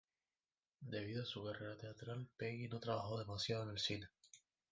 Debido 0.79 1.21
a 1.21 1.25
su 1.27 1.45
carrera 1.45 1.77
teatral, 1.77 2.27
Peggy 2.35 2.67
no 2.67 2.79
trabajó 2.79 3.19
demasiado 3.19 3.65
en 3.65 3.69
el 3.69 3.77
cine. 3.77 4.09